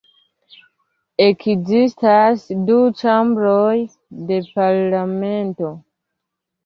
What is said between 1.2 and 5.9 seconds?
Ekzistas du ĉambroj de parlamento.